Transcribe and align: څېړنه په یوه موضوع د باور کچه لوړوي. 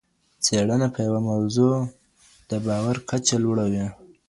څېړنه 0.43 0.87
په 0.95 0.99
یوه 1.07 1.19
موضوع 1.29 1.75
د 2.49 2.51
باور 2.65 2.95
کچه 3.09 3.37
لوړوي. 3.43 3.85